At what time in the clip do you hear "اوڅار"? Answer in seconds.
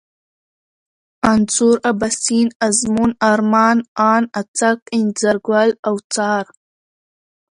5.89-6.45